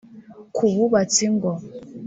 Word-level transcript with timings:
Ku 0.55 0.65
bubatse 0.75 1.19
ingo 1.27 1.51